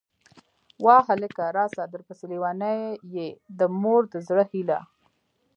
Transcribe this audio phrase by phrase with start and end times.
[0.85, 1.43] واه هلکه!!!
[1.57, 2.79] راسه درپسې لېونۍ
[3.15, 3.27] يه،
[3.59, 4.79] د مور د زړه هيلهٔ